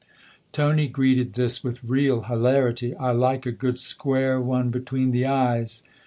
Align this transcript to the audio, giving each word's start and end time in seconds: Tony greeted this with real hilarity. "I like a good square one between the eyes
Tony 0.51 0.87
greeted 0.87 1.33
this 1.35 1.63
with 1.63 1.83
real 1.83 2.21
hilarity. 2.21 2.95
"I 2.95 3.11
like 3.11 3.45
a 3.45 3.51
good 3.51 3.77
square 3.77 4.41
one 4.41 4.71
between 4.71 5.11
the 5.11 5.27
eyes 5.27 5.83